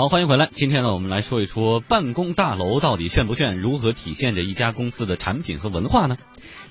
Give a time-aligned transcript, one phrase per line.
[0.00, 0.48] 好，欢迎回来。
[0.50, 6.16] 今天呢，我们来说一说办公大楼到底炫不炫，如何体现着一家公司的产品和文化呢？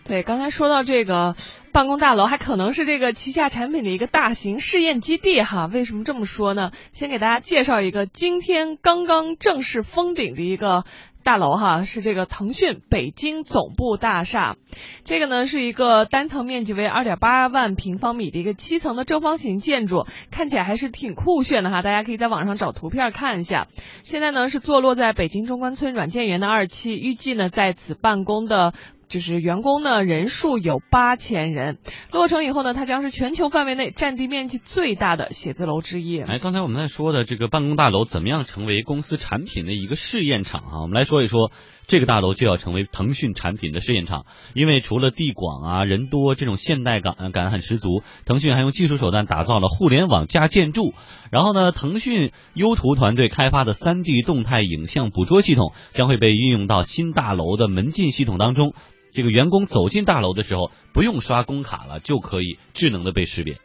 [0.04, 1.36] 对，刚才说到这个
[1.72, 5.70] 办公大楼，还可能是这个旗下产品的一个大型试验基地哈。
[5.72, 6.72] 为什么这么说呢？
[6.92, 10.84] 先给大家介绍一个今天刚刚正式封顶的一个。
[11.24, 14.56] 大楼哈是这个腾讯北京总部大厦，
[15.04, 23.68] 这个呢是一个单层面积为二点八万平方米的一个七层的正方形建筑，看起来还是挺酷炫的哈，大家可以在网上找图片看一下。
[24.04, 28.74] 现在呢是坐落在北京中关村软件园的二期，预计呢在此办公的。
[29.10, 31.80] 就是员工呢，人数有八千人。
[32.12, 36.22] 落成以后呢，它将是全球范围内占地面积最大的写字楼之一。
[36.22, 40.82] 哎，刚才我们在说的这个办公大楼怎么样成为公司产品的一个试验场啊？
[40.84, 41.52] 我们来说一说，
[41.88, 50.94] 这个大楼就要成为腾讯产品的试验场，因为除了地广啊、人多这种现代感感很十足，腾讯还用技术手段打造了互联网加建筑。
[51.32, 58.74] 然后呢，腾讯优图团队开发的三 D 动态影像捕捉系统将会被运用到新大楼的门禁系统当中。
[59.14, 63.60] 这个员工走进大楼的时候，不用刷工卡了，就可以智能的被识别。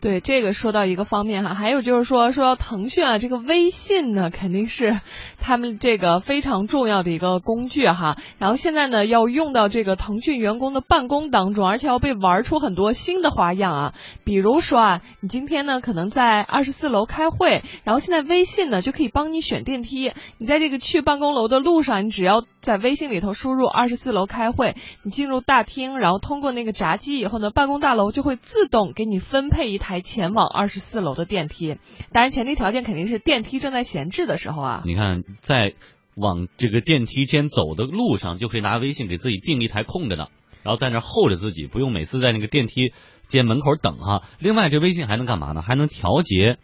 [0.00, 5.00] 对这个说到一个方面哈，还有就是说说到腾讯啊，这个微信呢肯定是
[5.40, 8.16] 他们这个非常重要的一个工具哈。
[8.38, 13.94] 然后现在呢要用到这个腾讯员工的办公当中，而且要被玩出很多新的花样啊。
[14.22, 20.12] 比如说啊，你今天呢可能在二十四楼开会，然后现在微信呢就可以帮你选电梯。
[20.38, 29.87] 你在这个去办公楼的路上，你只要在微信里头输入二十四楼开会，你进入大厅，然后通过那个闸机以后呢，办公大楼就会自动给你分配一台。
[29.88, 31.78] 台前往二十四楼的电梯，
[32.12, 34.82] 当然前提条件肯定是电梯正在闲置的时候啊。
[34.84, 35.72] 你看，在
[36.14, 40.28] 往这个电梯间走的路上，就可以拿微信给自己订一台空着的，
[40.62, 42.92] 然后在那候着自己，不用每次在那个电梯
[43.28, 44.24] 间门口等哈。
[44.38, 45.62] 另外，这微信还能干嘛呢？
[45.62, 46.58] 还能调节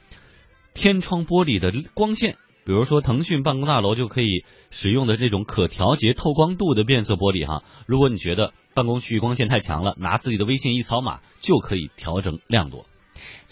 [0.74, 2.36] 天窗玻璃的光线。
[2.66, 7.62] 比如说，腾讯办公大楼就可以使用的这种可调节透光度的变色玻璃哈。
[7.86, 12.84] 如果你觉得办公区域光线太强了，拿自己的微信一扫码就可以调整亮度。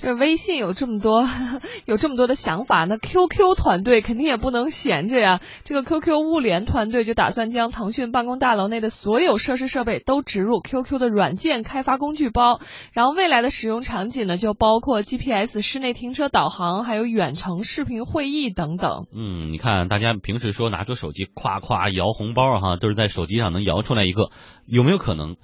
[0.03, 1.25] 这微信有这么多，
[1.87, 5.41] 有这么多的想法，那 QQ 团队肯定也不能闲着呀。
[5.63, 12.59] 这个 QQ 物联团队就打算将腾讯办公大楼内的所有设施设备都植入 QQ 的软件开发工具包，
[12.93, 19.07] 然后未来的使用场景呢，就包括 GPS、室内停车导航，还有远程视频会议等等。
[19.15, 24.31] 嗯，你看大家平时说拿出手机夸夸摇红包哈，都是在手机上能摇出来一个，
[24.67, 25.37] 有没有可能？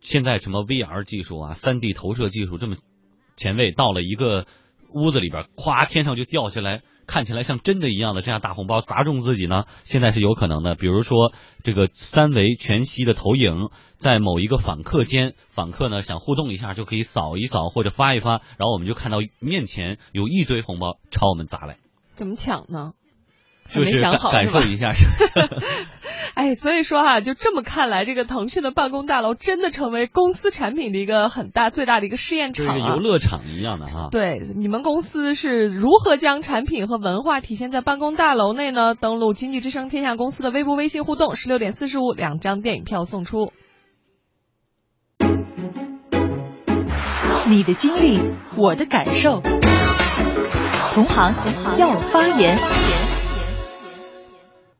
[0.00, 2.74] 现在什么 VR 技术啊、3D 投射技术这么？
[3.36, 4.46] 前卫到了一个
[4.92, 9.64] 屋子里边，咵，天上就掉下来，看起来像真的一样的这样大红包砸中自己呢？
[9.84, 10.74] 现在是有可能的。
[10.74, 11.32] 比如说
[11.62, 21.76] 这个三维全息的投影，在某一个访客间，访客呢想互动一下，就可以扫一扫或者发一发，然后我们就看到面前有一堆红包朝我们砸来。
[22.14, 22.92] 怎么抢呢？
[23.68, 24.92] 就是感受一下。
[26.34, 34.08] 哎，所以说哈，就这么看来，这个腾讯的办公大楼真的成为公司产品的一个很大、最大的一个试验场啊，游乐场一样的哈。
[34.10, 38.94] 对，你们公司是如何将产品和文化体现在办公大楼内呢？
[38.94, 43.52] 登录经济之声天下公司的微博、微信互动，十六点四十五，两张电影票送出。
[47.48, 48.20] 你的经历，
[48.56, 49.40] 我的感受，
[50.94, 51.32] 同行
[51.78, 52.58] 要发言。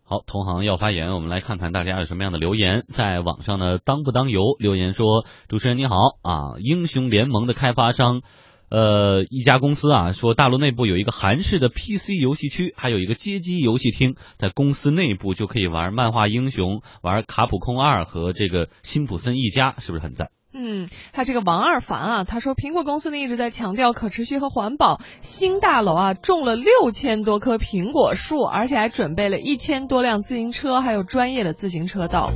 [0.09, 2.84] 好，同行要发言，我们来看看大家有什么样的留言。
[2.87, 8.22] 在网上呢，当不当油留言说：“主持人你好啊，英雄联盟的开发商，
[8.71, 20.28] 呃，一家公司啊，说大陆内部有一个韩式的 PC 游戏区，还有一个街机游戏厅，在公司内部就可以玩漫画英雄、玩卡普空二和这个辛普森一家，是不是很赞？”
[20.59, 32.31] 嗯，他这个王二凡啊，他说苹果公司呢一直在强调可持续和环保，新大楼啊种了六千多棵苹果树，而且还准备了一千多辆自行车，还有专业的自行车道。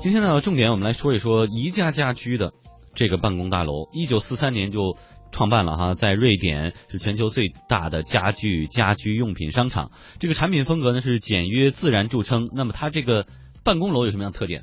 [0.00, 2.52] 今天呢，重点我们来说一说宜家家居的
[2.94, 4.96] 这个办公大楼，一九四三年就
[5.32, 12.48] 创办了哈，在瑞典是全球最大的家具家居用品商场，这个产品风格呢是简约自然著称。
[12.54, 13.26] 那么它这个
[13.64, 14.62] 办公楼有什么样的特点？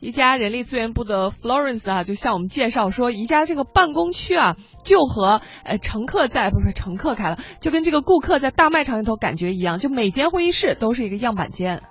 [0.00, 11.82] 宜家人力资源部的 Florence 啊，就向我们介绍说，宜家这个办公区啊，就和呃乘客在不是乘客开了，就跟这个顾客在大卖场里头感觉一样，就每间会议室都是一个样板间。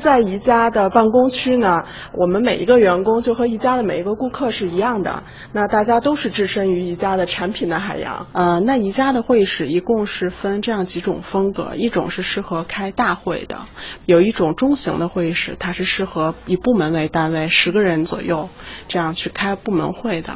[0.00, 5.22] 在宜家的办公区呢，我们每一个员工就和宜家的每一个顾客是一样的。
[5.52, 8.26] 那大家都是置身于宜家的产品的海洋。
[8.32, 13.58] 呃，那宜家的会议室一共是分这样几种风格，一种是适合开大会的，
[14.06, 18.48] 有一种中型的会议室，它是适合以部门为单位，十个人左右
[18.88, 20.34] 这样去开部门会的。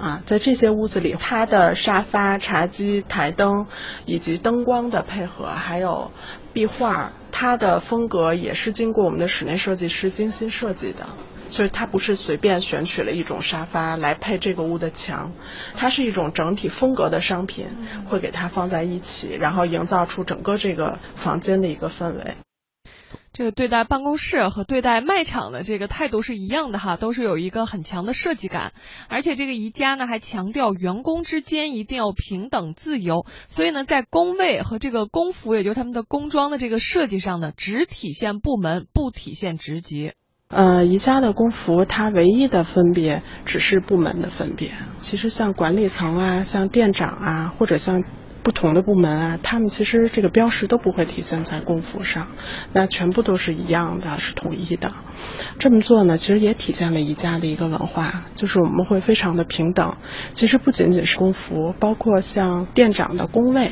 [0.00, 3.66] 啊，在这些屋子里，它的沙发、茶几、台灯
[4.06, 6.10] 以及灯光的配合，还有
[6.52, 11.06] 壁画，它的风格也是经过我们的室内设计师精心设计的。
[11.48, 15.32] 所以它不是随便选取了一种沙发来配这个屋的墙，
[15.74, 17.66] 它是一种整体风格的商品，
[18.08, 22.36] 会给它放在一起，然后营造出整个这个房间的一个氛围。
[23.32, 28.72] 这个对待办公室和对待卖场的这个态度是一样的哈，都是有一个很强的设计感，
[29.08, 40.12] 而且这个宜家呢还强调员工之间一定要平等自由，所以呢在工位和这个工服，也就是他们的工装的这个设计上呢，只体现部门，不体现职级。
[40.48, 44.74] 呃，宜家的工服它唯一的分别只是部门的分别。
[44.98, 48.04] 其实像管理层啊，像店长啊，或者像
[48.42, 52.28] 不同的部门啊，他们其实这个标识都不会体现在工服上，
[52.72, 54.92] 那全部都是一样的，是统一的。
[55.58, 59.96] 这么做呢，其实也体现了宜家的一个文化，就是我们会非常的平等。
[60.32, 63.70] 其实不仅仅是工服，包括像店长的工位，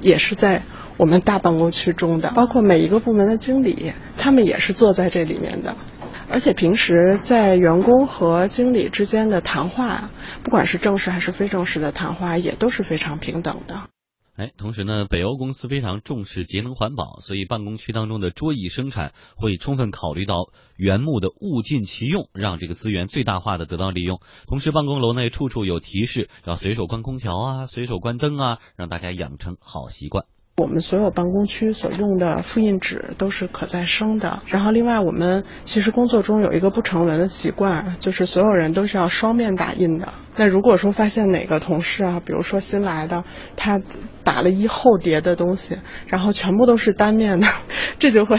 [0.00, 0.62] 也是在
[0.98, 5.74] 我们大办公区中的，包括每一个部门的经理，他们也是坐在这里面的。
[6.28, 10.10] 而且平时在员工和经理之间的谈话，
[10.42, 13.80] 不管是正式还是非正式的谈话，也都是非常平等的。
[14.34, 24.20] 哎，同时呢，北欧公司非常重视节能环保，所以办公区当中的桌椅生产会充分考虑到原木的物尽其用，让这个资源最大化的得到利用。
[24.46, 30.24] 同时，办公楼内处处有提示，要随手关空调啊，随手关灯啊，让大家养成好习惯。
[30.62, 34.42] 我们所有办公区所用的复印纸都是可再生的。
[34.46, 40.14] 然后，另外我们其实工作中有一个不成文的习惯，就是所有人都是要双面打印的。
[40.36, 43.24] 那如果说发现哪个同事啊，比如说新来的，
[43.54, 43.80] 他
[44.24, 47.46] 打了一厚叠的东西，然后全部都是单面的，
[47.98, 48.38] 这就会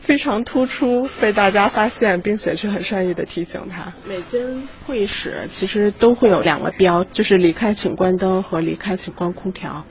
[0.00, 3.94] 非常突出，被大家发现，并且去很善意的提醒他。
[4.06, 9.84] 每间会议室其实都会有两个标，就是离开请关灯和离开请关空调。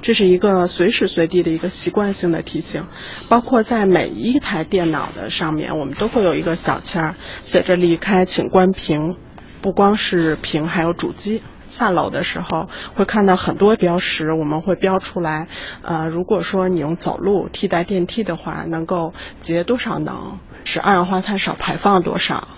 [0.00, 2.86] 这是一个随时随地的一个习惯性的提醒，
[3.28, 9.16] 包括在每一台电脑的上面，我们都会有一个小签儿，写着“离开请关屏”，
[9.60, 11.42] 不光是屏，还有主机。
[11.66, 15.48] 下楼的时候会看到很多标识，我们会标出来。
[15.82, 22.48] 呃，如果说你用走路替代电梯的话，能够节多少能，使二氧化碳少排放多少。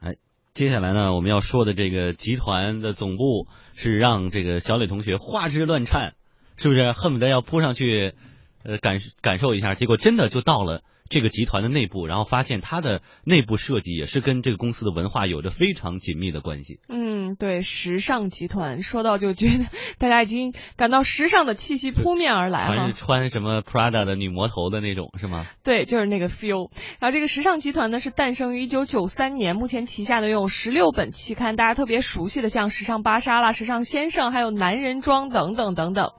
[0.00, 0.14] 哎，
[0.54, 6.14] 接下来呢，我们要说的这个集团的总部是让这个小磊同学花枝乱颤。
[6.56, 8.14] 是不是恨不得要扑上去，
[8.62, 9.74] 呃，感感受一下？
[9.74, 10.82] 结果真的就到了。
[11.08, 16.80] 这个集团的内部，然后发现它的内部设计也是跟这个公司的文化有着非常紧密的关系。
[16.88, 19.66] 嗯，对，时尚集团说到就觉得
[19.98, 22.92] 大家已经感到时尚的气息扑面而来了。
[22.92, 25.46] 穿什么 Prada 的女魔头的那种是吗？
[25.62, 26.70] 对，就是那个 feel。
[26.98, 36.10] 然后这个时尚集团呢是诞生于一九九三年，目前旗下呢有十六本期刊，大家特别熟悉的像时尚芭莎啦、时尚先生，还有男人装等等等等。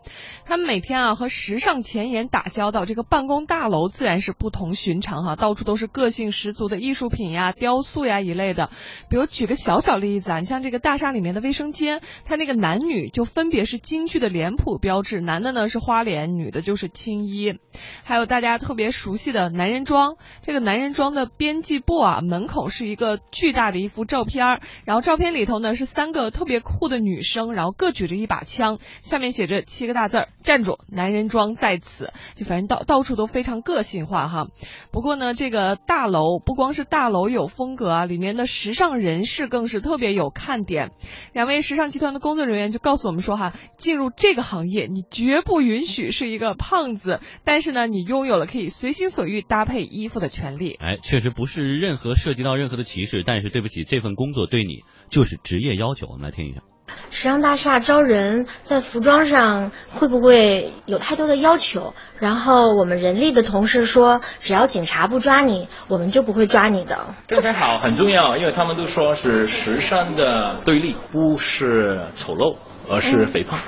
[0.45, 4.76] 他们每天啊和时尚前沿打交道，这个办公大楼自然是不同。
[4.77, 8.69] 寻常哈，到处都是个性十足的艺术品呀、雕塑呀一类的。
[9.09, 17.59] 比如举个小小例子啊，你像这个大厦里面的卫生间，它那个男女就分别是京剧的脸谱标志，男的呢是花脸，女的就是青衣。
[18.03, 32.13] 还有大家特别熟悉的男人装，这个男人装的编辑部啊，门口是一个巨大的一幅照片，然后照片里头呢是三个特别酷的女生，然后各举着一把枪，下面写着七个大字儿：站住，男人装在此。
[32.35, 34.47] 就反正到到处都非常个性化哈。
[34.91, 40.91] 不过呢，这个大楼不光是大楼有风格啊，里面的时尚人士更是特别有看点。
[41.33, 50.75] 两位时尚集团的工作人员就告诉我们说哈，进入这个行业，你绝不允许是一个胖子，但是呢，你拥有了可以随心所欲搭配衣服的权利。
[50.79, 56.07] 哎，确实不是任何涉及到任何的歧视，但是对不起，这份工作对你就是职业要求。
[56.07, 56.61] 我们来听一下。
[57.09, 61.93] 时尚大厦招人，在服装上会不会有太多的要求？
[62.19, 67.07] 然后我们人力的同事说，只要警察不抓你，我们就不会抓你的。
[67.29, 72.57] 身材好很重要，因为他们都说是时尚的对立，不是丑陋，
[72.89, 73.59] 而是肥胖。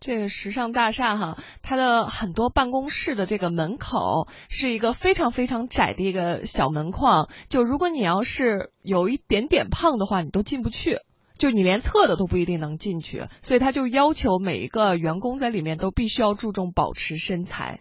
[0.00, 10.98] 这个时尚大厦哈，它的很多办公室的这个门口是一个非常非常窄的一个小门框，就如果你要是有一点点胖的话，你都进不去。
[11.38, 17.80] 就你连测的都不一定能进去，所以他就要求每一个员工在里面都必须要注重保持身材。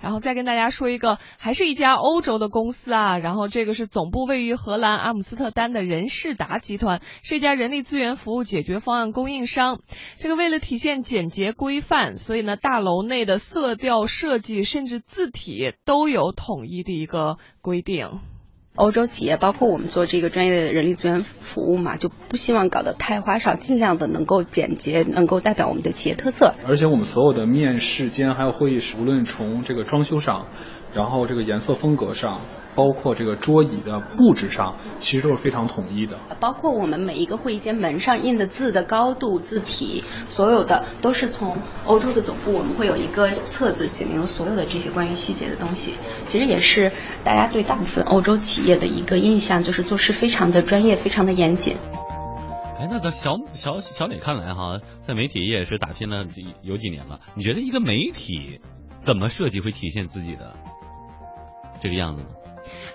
[0.00, 9.80] 然后再跟大家说一个，还是一家欧洲的公司啊，然后这个是总部位于荷兰阿姆斯特丹的人事达集团，是一家人力资源服务解决方案供应商。
[10.18, 18.20] 这个为了体现简洁规范，所以呢，大楼内的色调设计甚至字体都有统一的一个规定。
[18.78, 26.54] 欧洲企业，包括我们做这个专业的人力资源服务嘛，就不希望搞得太花哨，尽量的能够简洁，能够代表我们的企业特色。
[26.64, 30.46] 而且我们所有的面试间还有会议室，无论从这个装修上，
[30.94, 32.40] 然后这个颜色风格上。
[32.78, 36.16] 包括这个桌椅的布置上，其实都是非常统一的。
[36.38, 41.56] 包括我们每一个会议间门上印的字的高度、字体，所有的都是从
[41.86, 45.94] 欧洲的总部，我们会有一个册子，写明了所有的这些关于细节的东西。
[46.22, 46.92] 其实也是
[47.24, 51.76] 大家对大部分欧洲企业的一个印象，就是做事非常的专业，非常的严谨。
[52.78, 56.24] 哎，那在小小小磊看来哈，在媒体业是打拼了
[56.62, 58.60] 有几年了，你觉得一个媒体
[59.00, 60.54] 怎么设计会体现自己的
[61.80, 62.28] 这个样子呢？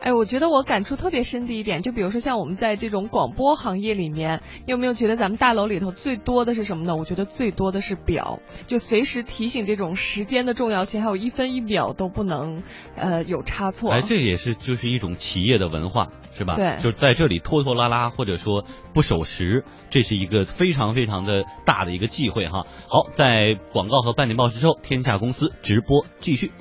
[0.02, 6.96] 哎，我觉得我感触特别深的一点，就比如说像我们在这种广播行业里面，你有没有觉得咱们大楼里头最多的是什么呢？
[6.96, 12.62] 我觉得最多的是表，就随时提醒这种时间的重要性，还有一分一秒都不能
[12.96, 13.92] 呃有差错。
[13.92, 16.56] 哎，这也是就是一种企业的文化，是吧？
[16.56, 22.64] 对，就在这里拖拖拉拉或者说不守时，这是一个非常非常的大的一个忌讳哈。
[22.88, 26.52] 好，在广告和半年报时之后，天下公司直播继续。